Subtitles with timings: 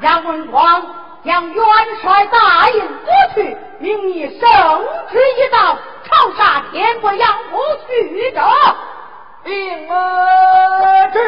[0.00, 0.86] 杨文广
[1.24, 1.64] 将元
[2.02, 4.38] 帅大印夺去，命你圣
[5.10, 8.40] 旨一道，朝杀天国杨府去者。
[9.44, 11.18] 领儿旨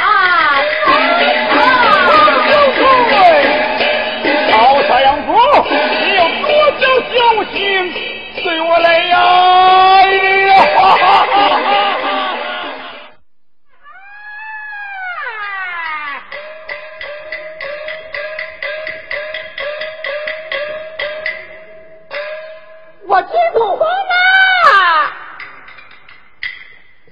[0.00, 0.04] 啊！
[4.50, 5.28] 曹太阳府，
[5.70, 6.48] 你有多
[6.80, 7.16] 少孝
[7.52, 7.58] 心，
[8.42, 9.14] 随我来呀！
[23.16, 25.10] 我金土皇啊！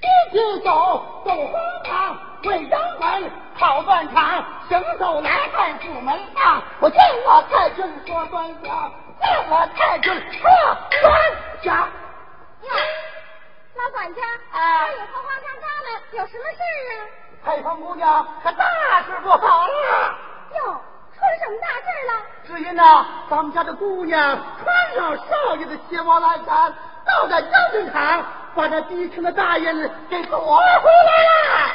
[0.02, 6.62] 一起走走荒唐，为张门跑断肠，行走来看府门上。
[6.80, 10.50] 我见我太君说端详，见我太君说
[11.00, 11.18] 端
[11.62, 11.88] 详。
[12.60, 12.68] 哟，
[13.76, 14.20] 老管家，
[14.52, 16.60] 啊这有花花干干的，有什么事
[16.90, 16.92] 啊？
[17.46, 18.66] 太皇姑娘可大
[19.06, 20.14] 事不好了！
[20.54, 20.82] 哟，
[21.14, 22.12] 出了什么大事了？
[22.46, 26.72] 只因呐，咱们家的姑娘穿上少爷的鞋帽蓝衫，
[27.06, 31.72] 倒在将军场，把那低沉的大印给夺回来了。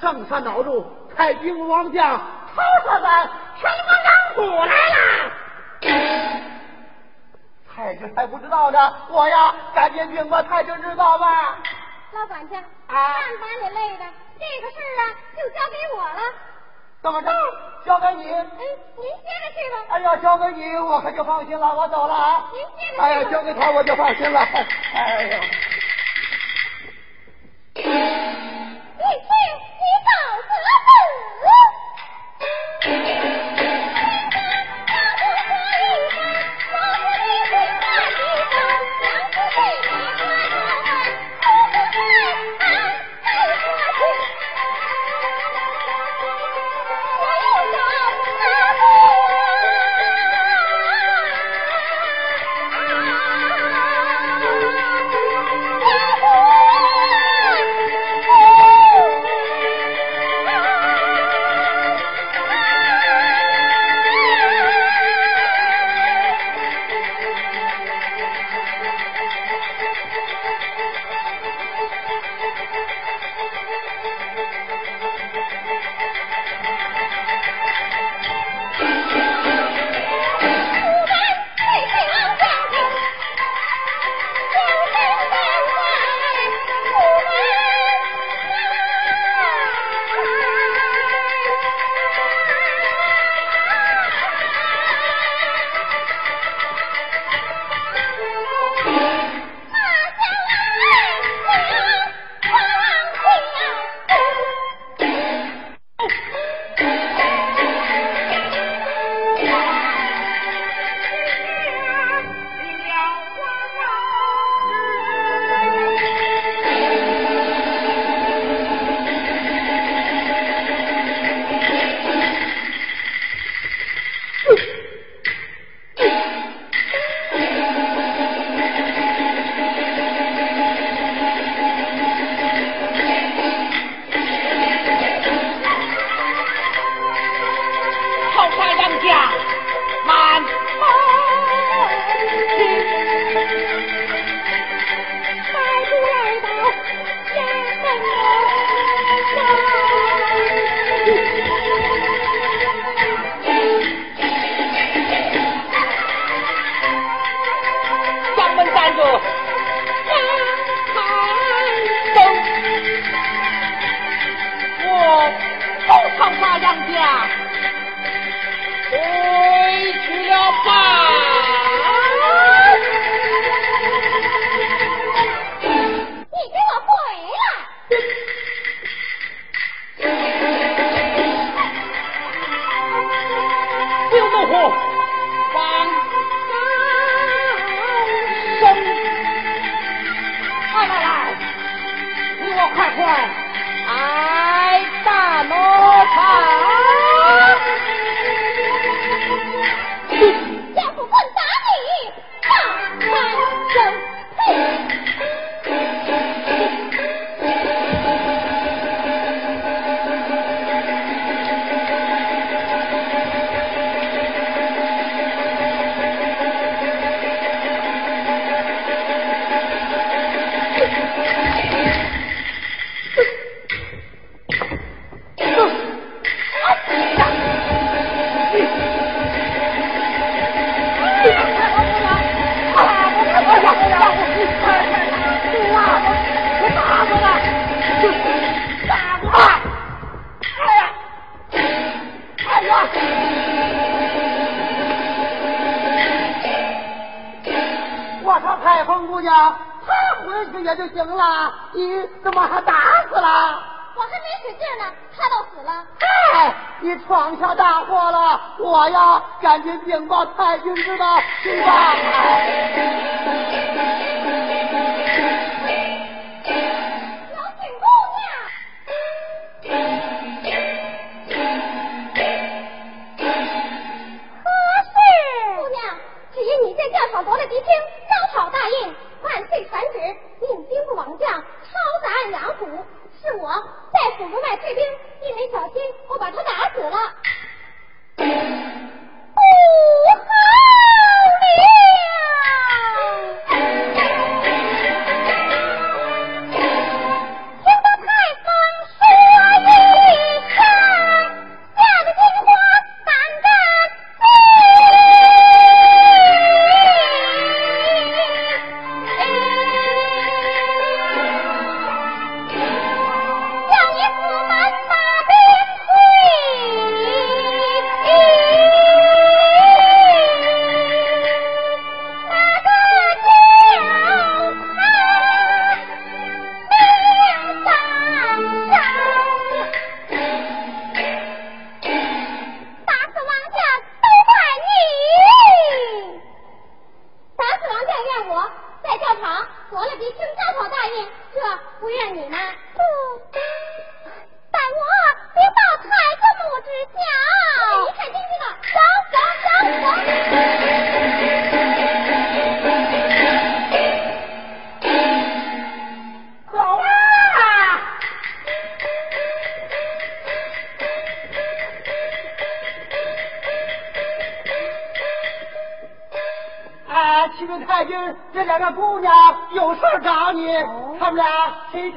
[0.00, 0.84] 上山恼怒，
[1.16, 2.20] 派兵王将
[2.54, 3.30] 曹社长
[3.60, 4.96] 全国杨府来了。
[7.74, 11.56] 太君还不知道呢，我呀，赶紧禀报太君知道吧。
[12.12, 14.04] 老管家，啊干把你累的，
[14.38, 15.02] 这个事儿啊，
[15.36, 16.20] 就交给我了。
[17.02, 17.30] 怎么着？
[17.86, 18.30] 交给你？
[18.30, 19.76] 哎，您接着去吧。
[19.88, 21.74] 哎呀，交给你，我可就放心了。
[21.74, 22.44] 我走了啊。
[22.52, 23.04] 您接着去吧。
[23.04, 24.40] 哎呀，交给他我就放心了。
[24.94, 25.40] 哎呀，
[27.74, 27.88] 你去，
[29.80, 30.10] 你找
[30.42, 30.50] 死！
[32.82, 33.29] 姑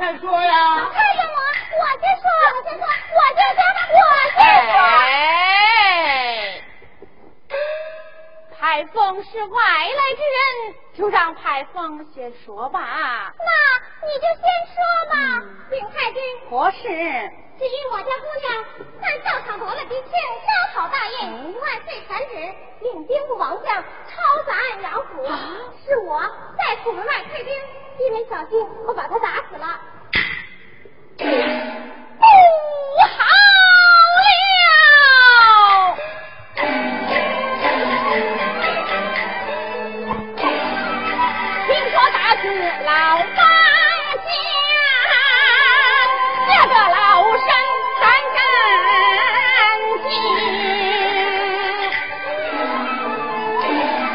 [0.04, 0.43] 俩谁先说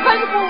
[0.09, 0.48] 吩咐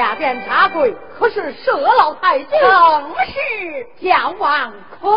[0.00, 5.12] 下边插嘴，可是佘老太君正是姜王婆，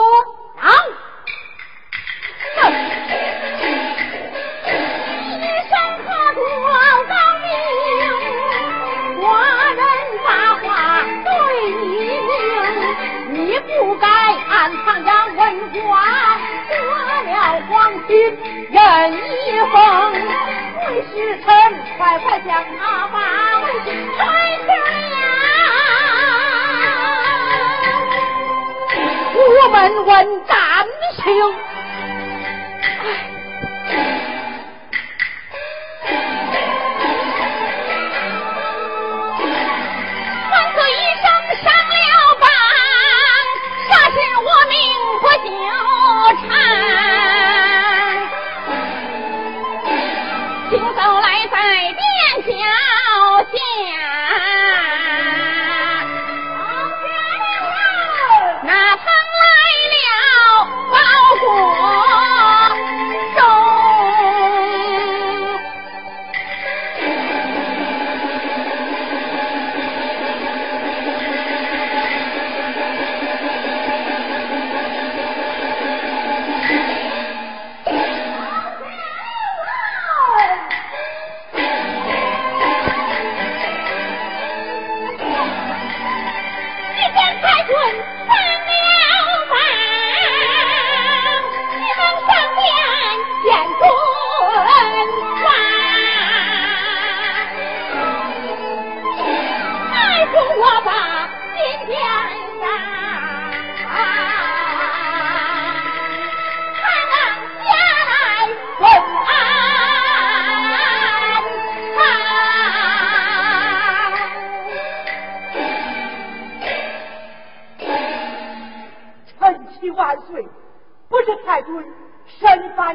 [5.40, 5.40] 你
[5.72, 5.80] 可
[6.36, 6.44] 多
[7.08, 7.48] 高明，
[9.22, 9.24] 寡
[9.74, 9.82] 人
[10.22, 10.28] 话
[11.24, 11.30] 对
[11.80, 11.88] 你
[13.32, 14.06] 明，你不该
[14.50, 14.52] 暗
[14.84, 15.40] 藏杨文。
[16.80, 16.88] 做
[17.24, 17.32] 了
[17.70, 17.72] 皇
[18.08, 18.12] 亲
[18.72, 18.78] 任
[19.14, 19.76] 一峰，
[20.80, 21.14] 为使
[21.44, 21.46] 臣
[21.98, 22.50] 快快将
[22.80, 23.18] 他把
[23.62, 23.66] 位
[24.18, 24.20] 抬
[24.66, 24.68] 正
[25.12, 25.16] 了，
[29.36, 29.40] 我
[29.70, 29.76] 们
[30.06, 30.12] 问
[30.46, 30.54] 战
[31.18, 31.24] 情。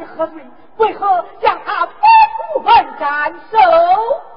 [0.06, 0.42] 何罪？
[0.76, 1.92] 为何将他百
[2.52, 3.58] 户门斩首？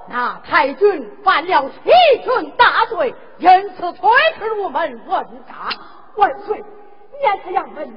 [0.08, 1.92] 那太君犯了欺
[2.24, 5.70] 君大罪，因此推迟入门问答。
[6.16, 6.64] 万岁，
[7.22, 7.88] 念他杨门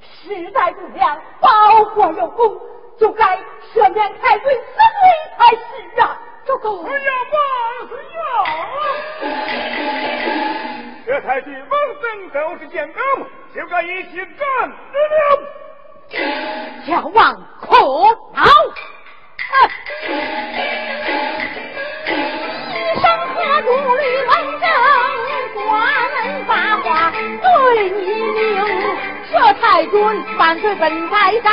[0.00, 2.60] 世代不良，保国有功，
[2.98, 3.38] 就该
[3.72, 6.20] 赦免太君死罪才是啊！
[6.44, 7.36] 周公，哎呀妈
[11.16, 11.20] 呀！
[11.20, 11.70] 太君、王
[12.00, 13.00] 声都是将功，
[13.54, 14.74] 就该一起斩了。
[16.86, 17.68] 叫王可
[18.34, 18.44] 恼！
[22.70, 24.64] 一声喝住李文正，
[25.54, 25.66] 官
[26.12, 26.88] 门发话
[27.42, 27.44] 对
[27.90, 27.96] 你
[28.32, 28.42] 令，
[29.32, 29.94] 佘太君
[30.36, 31.46] 犯罪本该斩，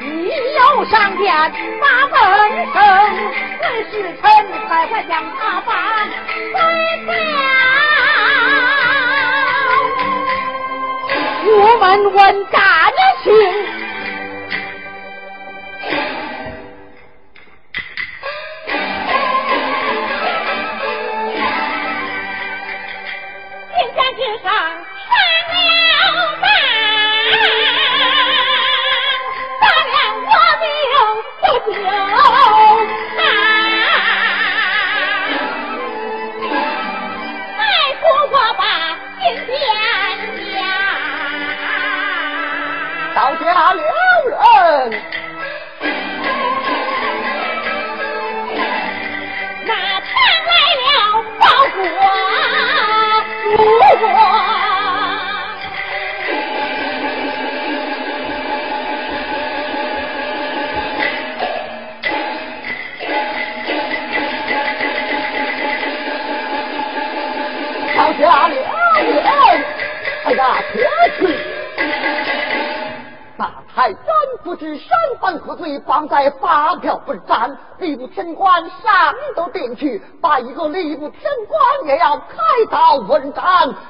[0.00, 1.34] 你又上殿
[1.80, 2.16] 把本
[2.72, 2.74] 生。
[3.60, 4.22] 问使臣
[4.68, 5.74] 快快将他放
[6.52, 6.56] 回
[7.06, 7.95] 家。
[11.48, 13.30] 我问问大娘心
[23.72, 23.98] 天下
[24.42, 26.18] 上上了
[29.86, 30.66] 大我命
[31.64, 31.66] 不
[43.72, 43.80] 了
[44.28, 44.36] 人。
[49.64, 50.08] 那传
[50.46, 50.50] 来
[50.82, 50.88] 了
[51.40, 51.78] 报国
[53.42, 53.46] 祖
[53.98, 54.04] 国。
[67.96, 68.54] 到家了
[69.00, 69.18] 人，
[70.24, 70.40] 哎呀，
[73.76, 74.02] 还真
[74.42, 74.88] 不知身
[75.20, 82.36] 犯何罪，绑在发票本斩，吏部天官上都定去，把一个吏部天官也要开
[82.70, 83.44] 刀问斩。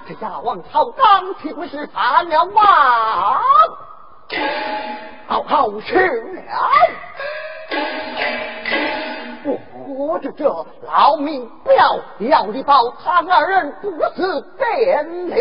[0.09, 3.41] 这下王朝刚岂不是犯了王？
[5.29, 6.43] 好好吃了！
[9.45, 9.57] 我
[10.09, 10.45] 活着这
[10.83, 15.37] 老命不要，要你保他二人不死便了。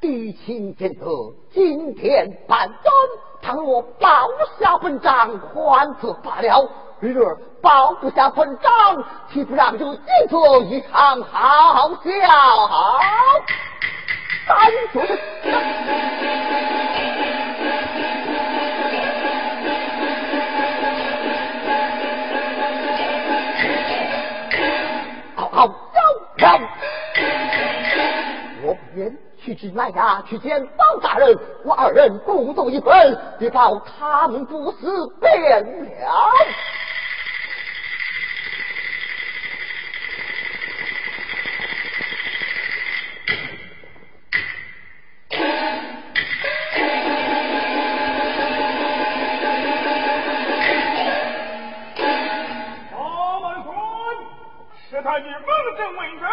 [0.00, 1.06] 地亲见得
[1.52, 2.92] 今天办斩，
[3.40, 4.28] 倘若报
[4.60, 6.68] 下本章，还则罢了；
[7.00, 12.00] 日儿报不下本章，岂不让就见作一场好笑？
[14.46, 15.18] 三绝
[25.36, 25.74] 好好笑
[26.38, 26.81] 笑。
[29.44, 36.32] 去至南衙去见包大人，我二人共奏一本，别保他们不死便了。
[52.90, 52.96] 大
[53.40, 53.74] 满孙，
[54.88, 56.28] 是他与蒙正为证，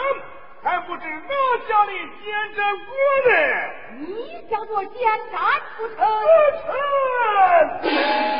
[0.62, 1.94] 还不知我家里
[2.24, 2.92] 奸诈过
[3.26, 3.32] 呢？
[4.00, 4.06] 你
[4.50, 5.00] 叫做奸
[5.32, 5.38] 诈
[5.78, 5.96] 不成？
[5.96, 6.04] 不
[6.66, 6.68] 成，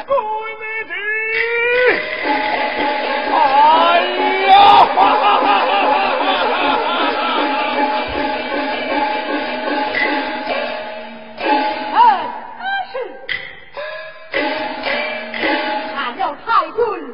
[0.06, 0.92] 各位美女，
[3.32, 3.36] 哎
[4.48, 4.52] 呀，
[4.84, 5.70] 哈哈哈哈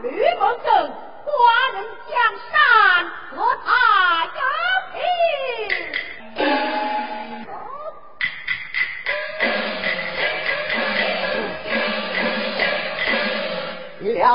[0.02, 0.68] 吕蒙正，
[1.26, 1.30] 寡
[1.74, 2.14] 人江
[2.52, 2.54] 山
[3.32, 3.36] 和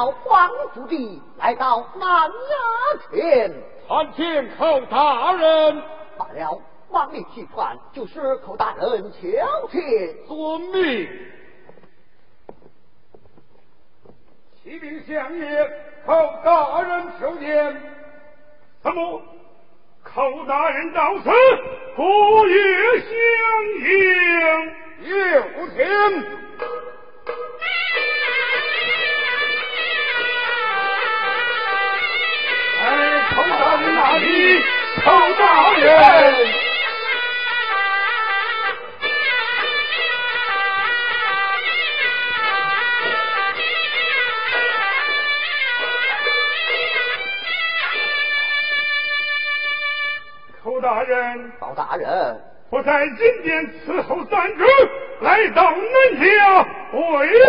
[0.01, 3.53] 为了皇福地，来到南衙前，
[3.87, 5.83] 参见寇大人，
[6.17, 6.61] 罢了。
[6.89, 9.29] 王令去传，就是寇大人求
[9.71, 10.27] 见。
[10.27, 11.09] 遵命。
[14.63, 15.71] 启禀相爷，
[16.07, 17.81] 寇大人求见。
[18.83, 19.23] 什么？
[20.03, 21.31] 寇大人到此，
[21.95, 23.13] 不也相
[23.87, 23.91] 迎。
[25.03, 25.81] 有请。
[35.11, 35.33] 里？
[35.33, 36.61] 寇大人。
[50.63, 54.65] 寇大人，包大人，我在金殿伺候三主，
[55.23, 57.01] 来到南家，为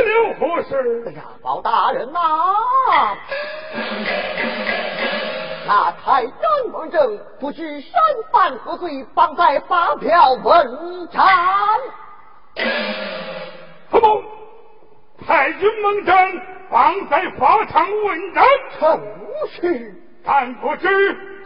[0.02, 1.12] 了何事哎？
[1.12, 2.10] 呀，包大人！
[2.12, 2.20] 呐、
[5.72, 7.92] 那太真蒙正不知身
[8.30, 11.26] 犯何罪，放在发票问斩。
[13.90, 14.22] 何某
[15.26, 18.44] 太君蒙正放在法场问斩，
[18.82, 19.02] 正
[19.48, 20.90] 是，但不知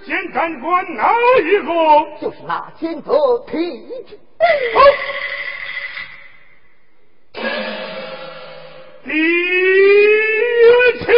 [0.07, 1.71] 监斩官哪一个？
[2.19, 3.11] 就是那奸贼
[3.45, 4.19] 提之。
[9.03, 9.11] 敌
[10.97, 11.13] 情。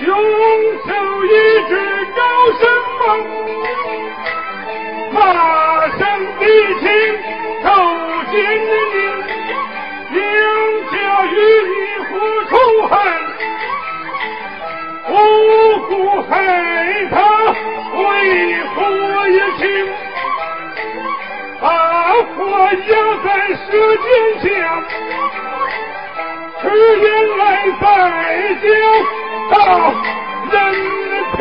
[0.00, 0.06] 雄
[0.86, 0.88] 手
[1.24, 1.28] 一
[1.68, 1.72] 指
[2.16, 2.18] 高
[2.60, 2.62] 声
[2.98, 3.02] 梦，
[5.12, 5.16] 马
[5.98, 6.00] 上
[6.38, 6.42] 敌
[6.80, 6.82] 情
[7.62, 7.66] 斗
[8.30, 8.34] 心
[22.64, 22.80] 火压
[23.22, 24.08] 在舌尖
[24.40, 24.48] 下，
[26.62, 26.64] 吃
[26.98, 27.04] 言
[27.36, 27.42] 来
[27.78, 27.84] 再
[28.62, 28.64] 教
[29.50, 29.54] 到
[30.50, 30.52] 人
[31.36, 31.38] 平。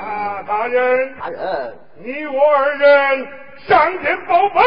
[0.00, 0.02] 啊
[0.48, 3.28] 大人，大人，你我二人
[3.68, 4.64] 上殿报本，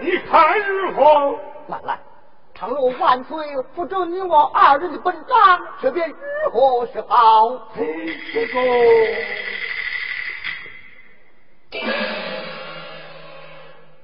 [0.00, 1.38] 你看如何？
[1.66, 1.98] 来来，
[2.54, 3.36] 倘若万岁
[3.74, 6.14] 不准你我二人的本章，这便如
[6.50, 7.68] 何是好？
[7.76, 8.58] 这个。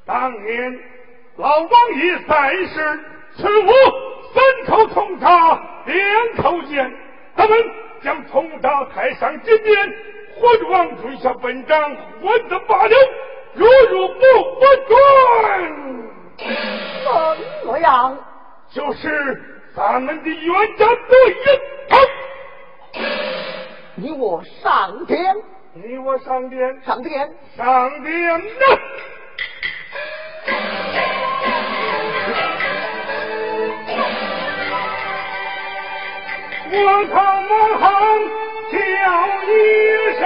[0.06, 0.78] 当年
[1.36, 3.00] 老王爷在世，
[3.36, 3.72] 此物
[4.34, 5.96] 三口铜铡，两
[6.42, 6.92] 口剑，
[7.34, 7.58] 他们
[8.02, 9.94] 将铜铡抬上金殿，
[10.36, 12.94] 还王准下本章，或者罢了。
[13.54, 14.94] 如若不不准，
[17.62, 18.18] 怎么样？
[18.72, 19.40] 就是
[19.74, 21.36] 咱们的冤家对应。
[23.96, 25.36] 你我上殿，
[25.76, 28.78] 你我上殿，上殿，上殿呐？
[36.70, 37.84] 我靠马行
[38.70, 38.76] 叫
[39.48, 39.50] 一
[40.18, 40.22] 声，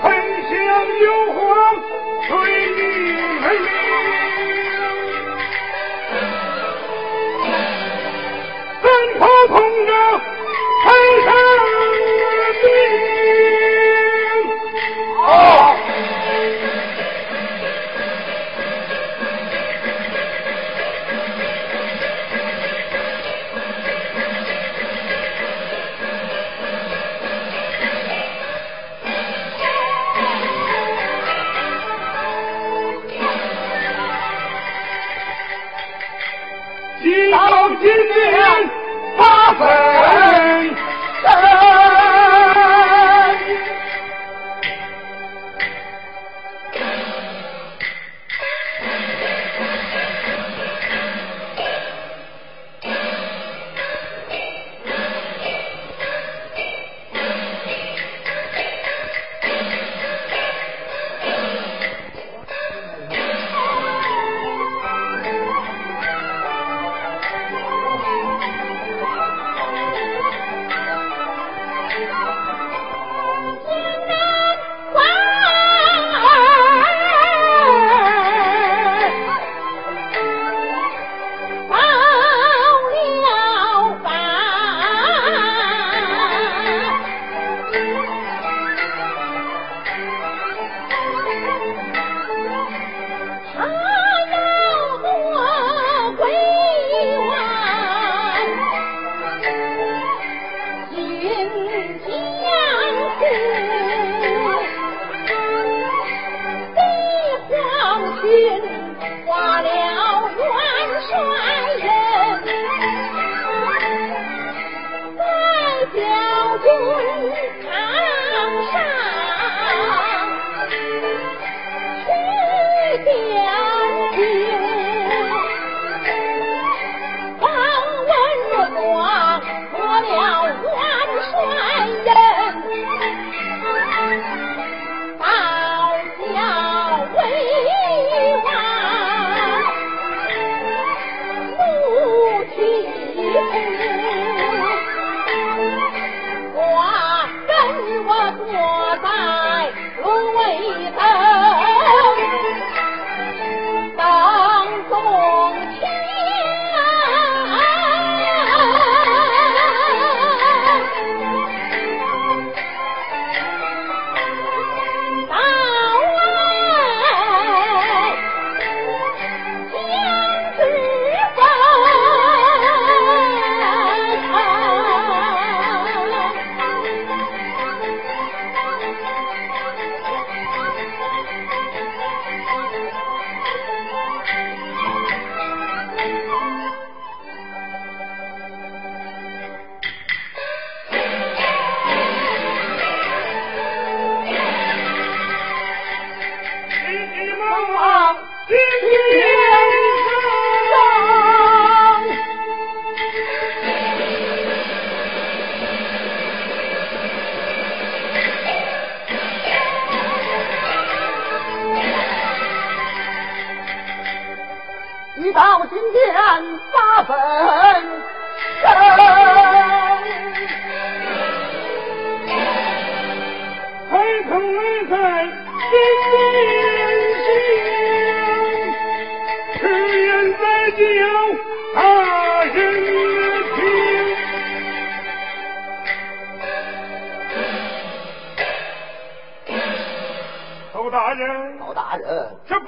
[0.00, 0.04] 很
[0.48, 0.52] 想
[0.98, 1.38] 有话
[2.28, 2.32] 对
[2.70, 2.78] 你
[3.40, 3.66] 们明，
[8.80, 8.84] 怎
[9.18, 9.54] 可同
[9.86, 9.90] 着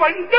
[0.06, 0.35] 人，这本章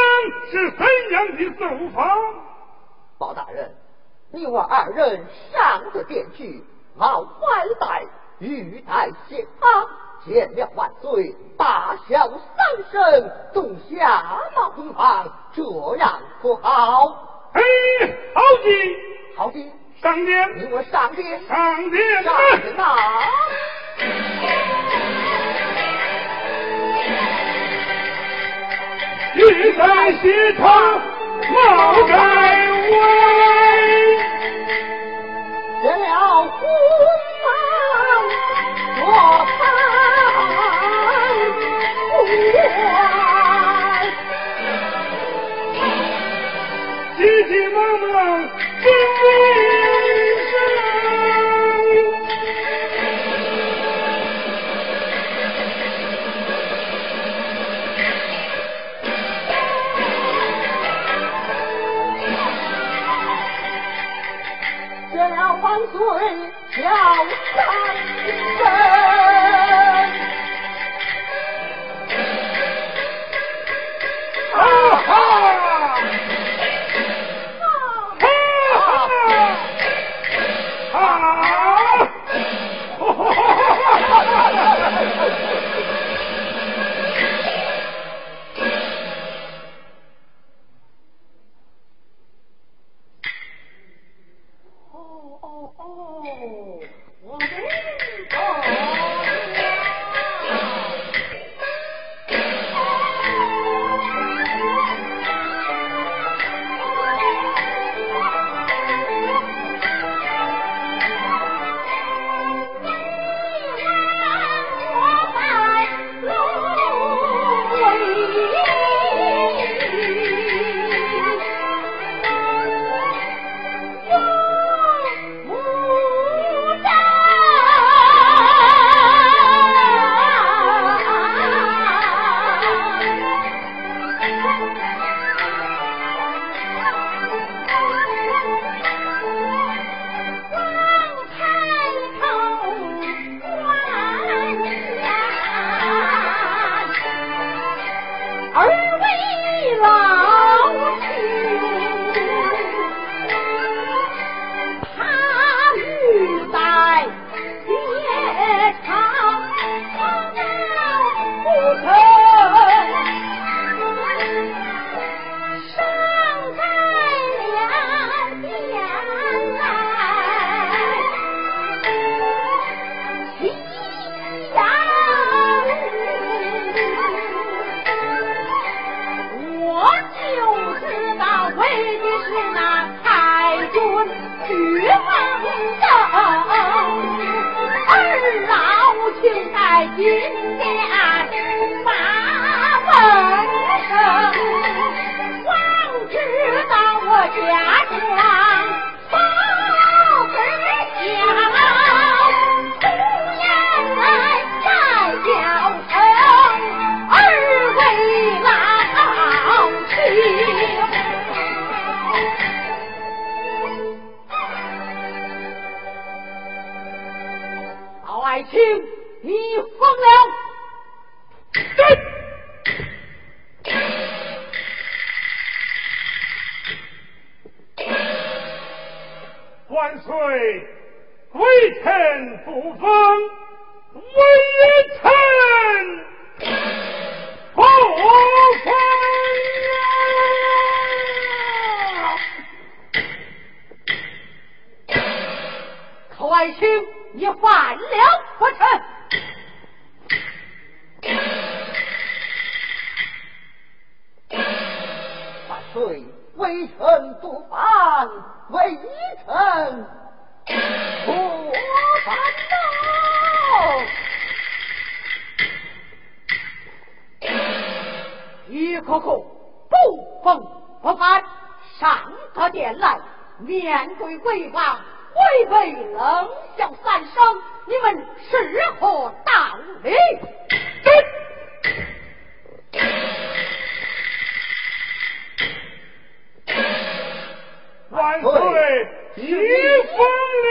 [288.24, 290.00] 万岁，你疯
[290.44, 290.50] 了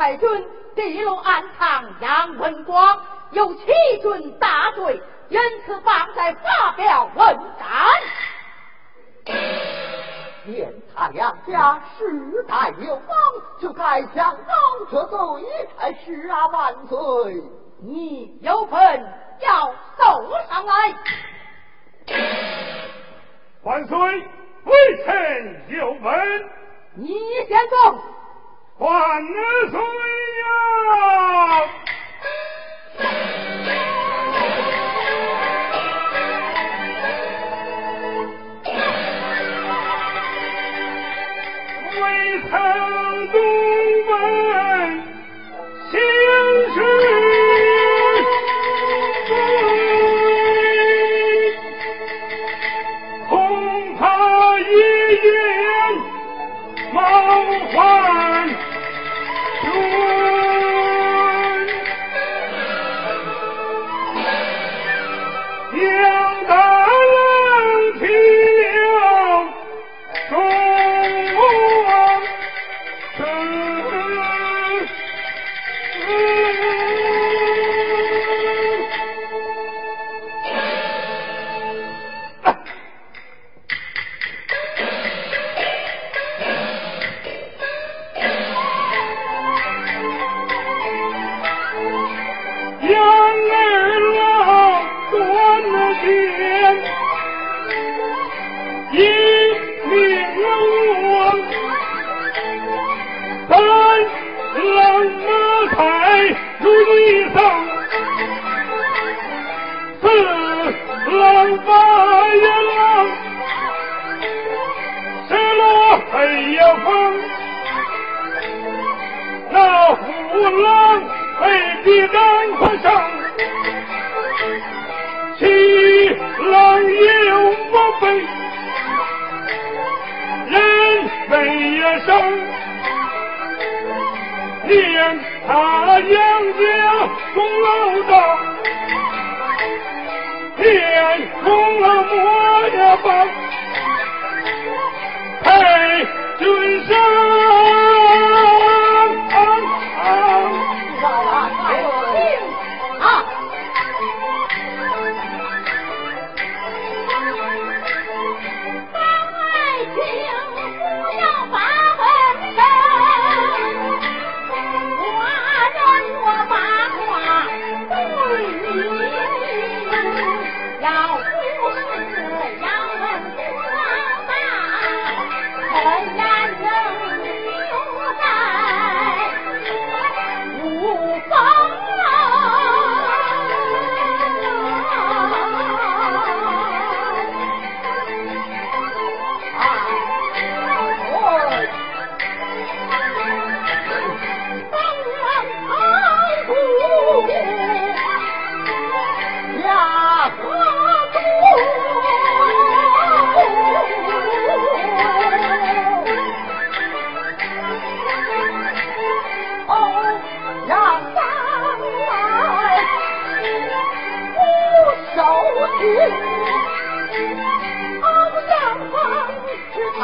[0.00, 2.98] 太君地龙暗藏杨文广，
[3.32, 3.66] 有欺
[4.00, 9.36] 君大罪，因此方才发表文斩。
[10.46, 13.14] 见他两家世代有方，
[13.60, 14.54] 就该向高
[14.90, 15.18] 这罪
[15.78, 17.42] 开始啊万岁！
[17.82, 18.80] 你有份
[19.40, 19.66] 要
[19.98, 20.94] 奏上来。
[23.64, 23.98] 万岁，
[24.64, 26.50] 微臣有问。
[26.94, 27.98] 你先奏。
[28.80, 28.90] 万
[29.70, 29.78] 岁
[30.40, 31.79] 呀！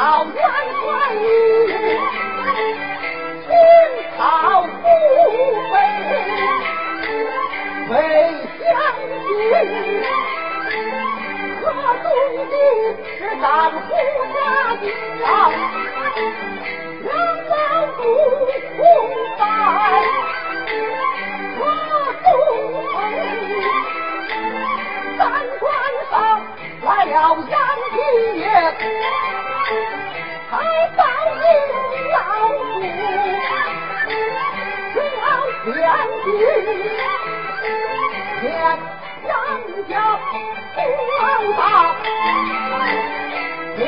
[0.07, 0.31] 老三
[0.85, 0.87] 官，
[3.43, 3.51] 青
[4.17, 4.19] 草
[4.63, 4.87] 不
[5.73, 5.75] 萎，
[7.89, 7.91] 为
[8.57, 8.63] 乡
[9.11, 9.29] 亲
[11.59, 11.61] 可
[12.01, 12.05] 兄
[12.47, 12.55] 的
[13.17, 13.85] 是咱护
[14.33, 14.37] 家
[14.79, 14.87] 的，
[17.03, 17.05] 两
[17.49, 17.53] 老
[17.97, 17.99] 祖
[18.77, 18.79] 宗
[19.37, 19.41] 在？
[25.17, 25.19] 三
[25.59, 25.63] 官
[26.09, 26.15] 上
[26.85, 27.13] 来了
[27.49, 27.51] 三
[27.91, 27.97] 金
[28.39, 28.41] 爷。
[30.49, 30.55] 才
[30.95, 31.03] 拜
[32.13, 32.17] 老
[34.93, 35.27] 父老
[35.65, 35.67] 天
[36.23, 36.27] 地
[38.39, 38.45] 天
[39.27, 39.29] 上
[39.67, 39.95] 一道
[43.75, 43.79] 天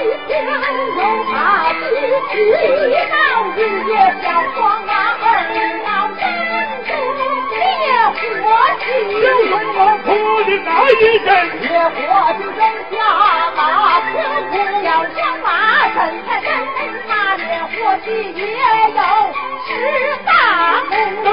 [0.00, 0.32] 看那一天
[0.96, 1.34] 有他
[1.74, 1.84] 的
[2.30, 2.32] 去
[3.10, 3.14] 到
[3.54, 3.92] 日夜
[4.22, 4.24] 相
[4.54, 5.24] 双啊，二
[5.84, 6.18] 老人
[6.86, 6.90] 中
[7.50, 7.54] 烈
[8.16, 8.16] 火
[8.80, 8.82] 气。
[9.20, 10.08] 小孙老婆
[10.44, 11.28] 的那一阵，
[11.60, 11.92] 烈火
[12.38, 12.92] 就扔下
[13.54, 13.60] 马，
[14.10, 14.14] 天
[14.50, 14.52] 空
[14.84, 15.48] 要上马，
[15.94, 15.96] 真
[16.26, 16.48] 才真
[17.06, 17.70] 那烈火
[18.04, 18.40] 气也
[18.96, 19.00] 有
[19.66, 19.68] 十
[20.24, 20.30] 大
[20.88, 20.92] 功。
[21.24, 21.28] 当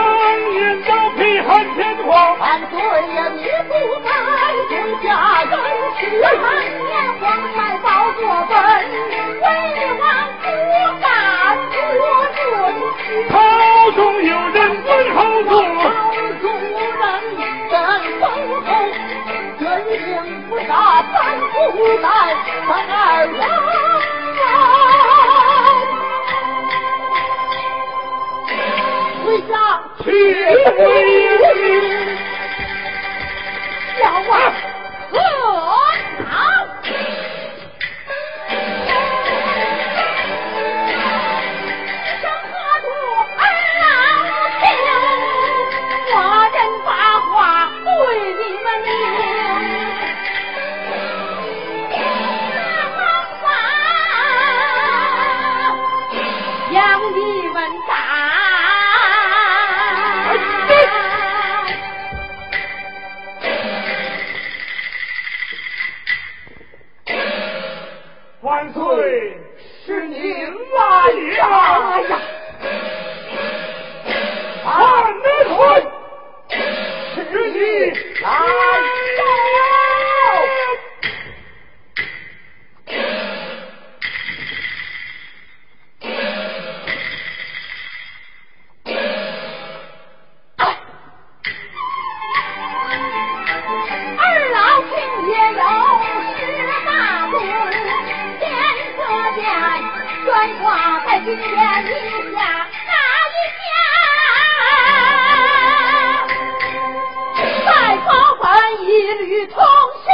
[0.51, 0.87] 年招
[1.17, 2.75] 聘汉天皇，万岁
[3.15, 3.39] 呀，你
[3.69, 3.71] 不
[4.03, 4.09] 在
[4.67, 5.51] 天下人
[5.97, 6.01] 世，
[6.41, 6.45] 满
[6.83, 6.91] 年
[7.21, 7.23] 皇
[7.55, 8.53] 太保作本，
[9.41, 9.45] 为
[9.97, 10.03] 王
[10.41, 10.45] 不
[10.99, 11.03] 敢
[11.71, 11.75] 做
[12.35, 12.37] 准。
[13.29, 13.31] 朝
[13.91, 15.87] 中有人问后座，朝
[16.41, 16.45] 中
[16.99, 17.01] 人
[17.69, 17.73] 真
[18.19, 18.23] 封
[18.65, 18.67] 侯，
[19.57, 20.03] 军令
[20.49, 20.69] 不杀
[21.13, 21.55] 三不
[22.01, 22.05] 在，
[22.67, 22.95] 三二
[23.25, 23.35] 人。
[29.25, 29.53] 回家
[30.03, 30.07] 去
[33.97, 34.53] 回
[35.11, 35.66] 要
[71.39, 72.09] 哎呀！
[72.09, 72.19] 呀！
[74.63, 74.73] 汉
[75.23, 75.57] 德顺，
[77.15, 77.57] 是你
[78.21, 78.27] 来
[101.27, 102.41] 一天一天，那
[103.27, 103.67] 一天，
[107.65, 107.69] 再
[108.05, 108.07] 黄
[108.37, 108.45] 昏，
[108.85, 109.57] 一缕童
[110.05, 110.07] 心。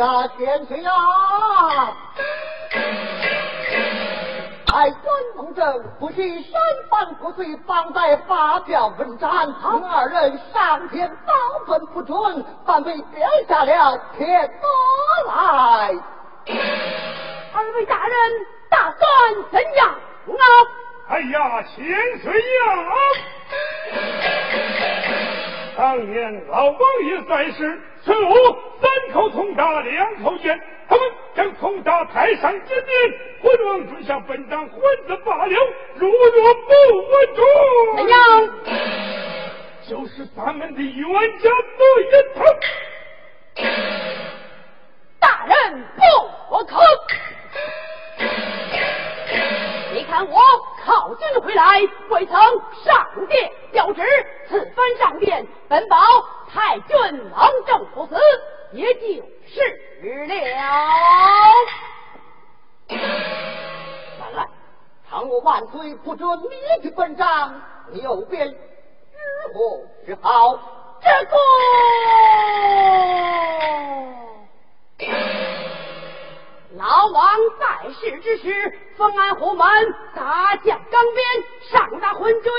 [0.00, 0.92] 呀，千岁呀！
[4.72, 5.02] 哎，官
[5.36, 6.52] 封公正，不许身
[6.88, 9.30] 犯不遂，方在发表文章。
[9.30, 11.32] 二人上天保
[11.66, 14.50] 本不准，反被贬下了天
[15.26, 15.94] 法来。
[17.52, 18.16] 二位大人
[18.70, 19.00] 打算
[19.50, 20.44] 怎样啊？
[21.08, 21.84] 哎呀，千
[22.22, 22.40] 岁呀！
[25.80, 28.34] 当年老王爷在世，孙武
[28.82, 32.86] 三口铜铡，两口剑，他们将铜铡抬上金殿，
[33.42, 35.56] 昏王准下本章昏子罢了。
[35.94, 36.70] 如若不
[37.08, 37.42] 稳住，
[37.96, 38.14] 怎样？
[39.88, 42.44] 就是咱们的冤家对人头。
[45.18, 46.76] 大人不可！
[50.28, 50.40] 我
[50.84, 52.34] 靠军回来，未曾
[52.84, 54.02] 上殿调旨，
[54.48, 55.96] 此番上殿本保
[56.52, 56.96] 太君
[57.30, 58.16] 王正不死，
[58.72, 59.00] 也就
[59.46, 59.60] 是
[60.26, 60.34] 了。
[62.88, 64.48] 看来，
[65.08, 67.60] 倘若万岁不准你去本章，
[67.92, 68.54] 又便如
[69.54, 70.58] 何是好？
[71.02, 71.36] 这个。
[76.76, 79.66] 老王在世之时，封安虎门，
[80.14, 82.52] 大将钢鞭，上打昏君，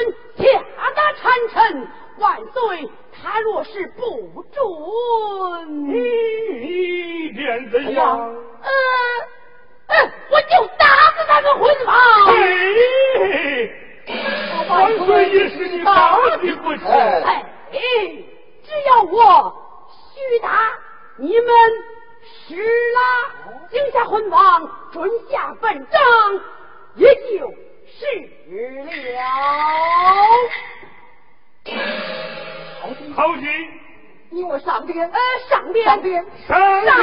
[0.46, 1.88] 下打谗臣。
[2.18, 2.90] 万岁，
[3.24, 8.20] 他若是不准，你便怎样？
[8.20, 8.70] 呃
[9.88, 11.96] 呃，我就打死那个昏王！
[12.28, 13.72] 嘿，
[14.70, 16.92] 万岁也是你打的不成？
[16.92, 19.56] 哎，只要我
[20.14, 20.74] 虚打，
[21.16, 21.48] 你们。
[22.48, 23.00] 是啦，
[23.70, 26.02] 惊下昏王，准下本章，
[26.96, 27.54] 也就
[27.88, 28.06] 是
[29.14, 29.20] 了。
[33.16, 33.50] 好军，
[34.30, 35.20] 你我上殿，呃，
[35.50, 36.94] 上殿，上殿，上殿。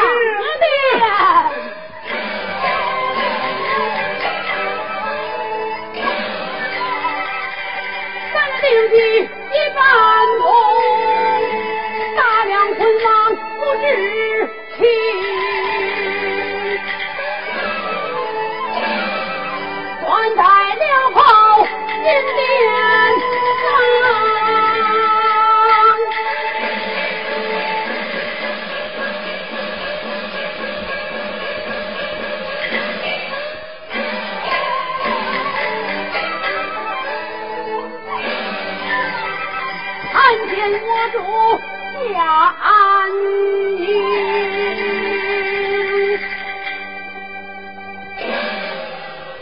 [8.32, 9.24] 三令旗一
[9.74, 9.78] 般
[10.38, 10.46] 通，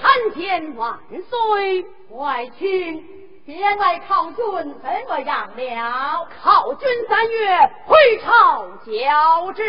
[0.03, 0.07] 参。
[0.35, 3.05] 见万岁，外卿，
[3.47, 4.37] 边外考军
[4.83, 6.29] 怎么样了？
[6.43, 9.63] 考军三月回朝交旨。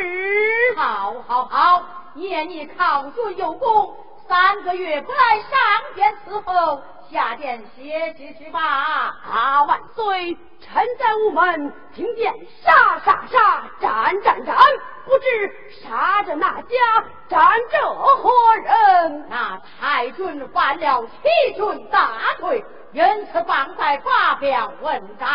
[0.75, 1.83] 好，好，好，
[2.15, 3.95] 念你考军有功，
[4.27, 5.49] 三个月不来上
[5.95, 6.81] 殿伺候，
[7.11, 8.59] 下殿歇息去吧。
[8.59, 12.33] 啊，万岁，臣在午门听见
[12.63, 14.57] 杀杀杀，斩斩斩。
[15.05, 15.51] 不知
[15.81, 17.39] 杀着哪家，斩
[17.71, 19.29] 着何人？
[19.29, 25.29] 那太君犯了欺君大罪，因此绑在发表问斩。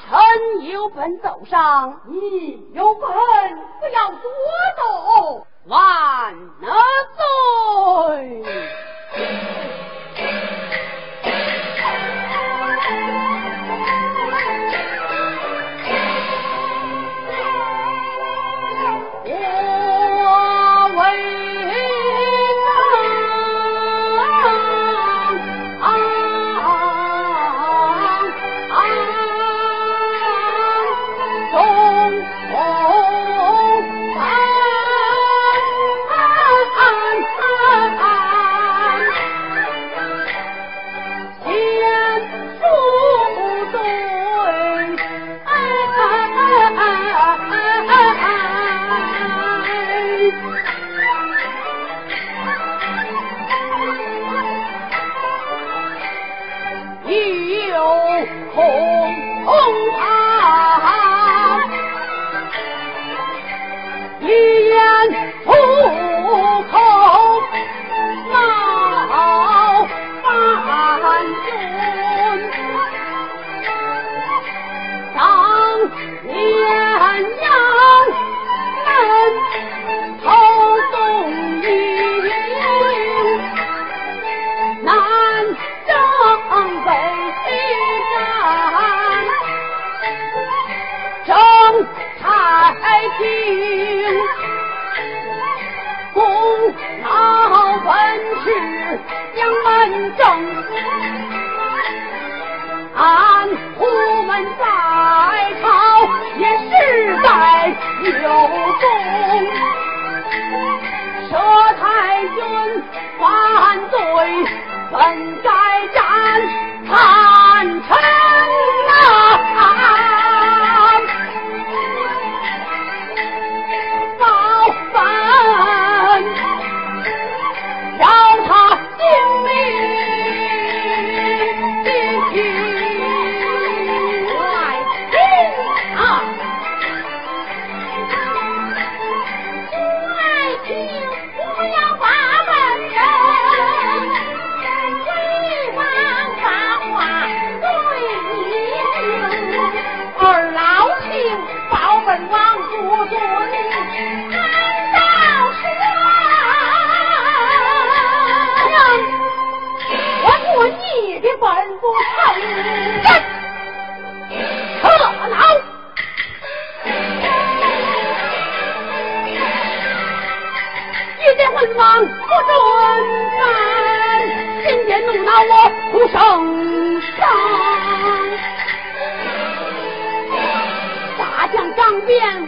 [0.00, 4.22] 臣有本奏上，你有本，不要多
[4.78, 5.46] 动。
[5.66, 6.34] 万
[7.14, 8.42] 岁。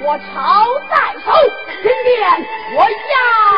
[0.02, 0.24] 我朝
[0.88, 1.30] 在手
[1.82, 3.49] 今天我要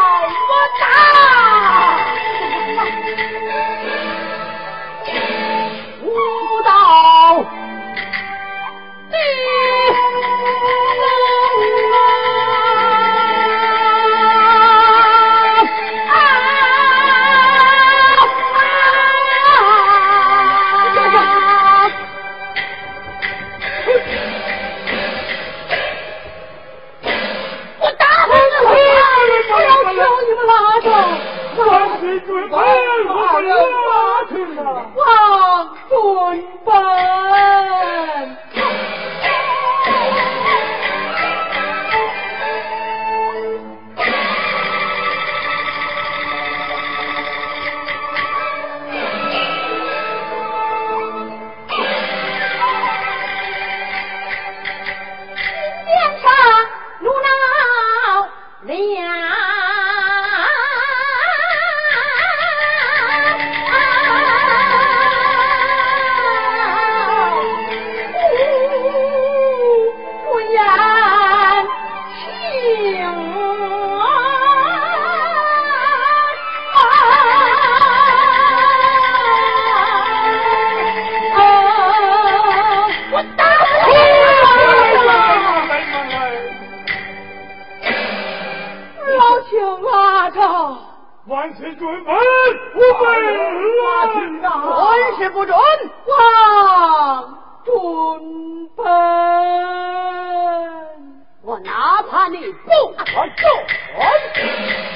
[102.29, 104.92] 你不可救。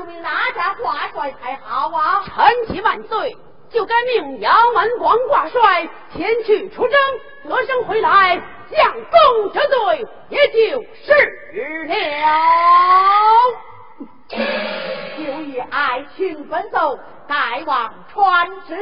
[0.00, 2.24] 就命哪家挂帅才好啊？
[2.24, 3.36] 臣启万岁，
[3.68, 5.86] 就该命杨文广挂帅
[6.16, 6.98] 前去出征，
[7.44, 8.40] 得胜回来，
[8.70, 11.12] 将功折罪，也就是
[11.86, 12.26] 了。
[15.18, 16.98] 就以爱卿奔奏，
[17.28, 18.74] 大王传旨：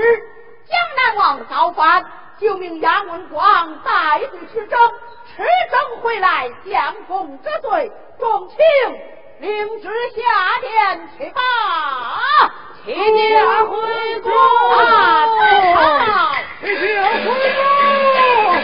[0.69, 2.05] 江南王造反，
[2.39, 4.79] 就命杨文广带队出征，
[5.27, 7.91] 持征回来，将功折罪，
[8.21, 8.57] 重卿。
[9.41, 10.21] 领旨下
[10.61, 11.41] 殿去吧
[12.85, 12.97] 启禀
[13.69, 14.31] 回宫
[16.61, 18.58] 启禀回宫。